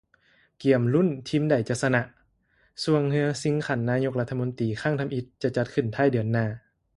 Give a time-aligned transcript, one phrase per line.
[0.63, 2.01] ກຽມລຸ້ນທີມໃດຈະຊະນະ!
[2.83, 6.47] ຊ່ວງເຮືອຊີງຂັນນາຍົກລັດຖະມົນຕີ ຄັ້ງທໍາອິດ ຈະຈັດຂຶ້ນທ້າຍເດືອນໜ້າ